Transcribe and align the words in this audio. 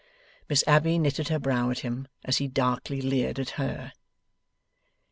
Miss 0.49 0.63
Abbey 0.65 0.97
knitted 0.97 1.27
her 1.27 1.37
brow 1.37 1.69
at 1.69 1.81
him, 1.81 2.07
as 2.25 2.37
he 2.37 2.47
darkly 2.47 3.01
leered 3.03 3.37
at 3.37 3.49
her. 3.61 3.93